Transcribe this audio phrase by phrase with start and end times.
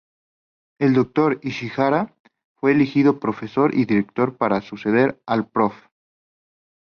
[0.79, 1.37] El Dr.
[1.43, 2.15] Ishihara
[2.55, 5.75] fue elegido profesor y director para suceder al Prof.